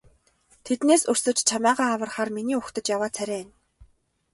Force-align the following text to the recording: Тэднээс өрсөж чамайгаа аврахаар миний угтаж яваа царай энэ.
Тэднээс 0.65 1.03
өрсөж 1.11 1.37
чамайгаа 1.49 1.89
аврахаар 1.95 2.29
миний 2.37 2.57
угтаж 2.59 2.85
яваа 2.95 3.09
царай 3.15 3.41
энэ. 3.43 3.53